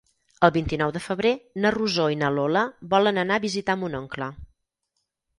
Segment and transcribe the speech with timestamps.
[0.45, 1.33] El vint-i-nou de febrer
[1.65, 2.63] na Rosó i na Lola
[2.93, 4.31] volen anar a visitar mon oncle.